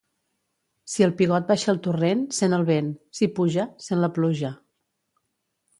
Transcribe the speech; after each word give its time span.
Si 0.93 1.05
el 1.07 1.13
pigot 1.19 1.45
baixa 1.51 1.69
al 1.75 1.79
torrent, 1.89 2.23
sent 2.39 2.59
el 2.59 2.67
vent; 2.71 2.91
si 3.19 3.31
puja, 3.37 3.69
sent 3.91 4.05
la 4.07 4.13
pluja. 4.19 4.55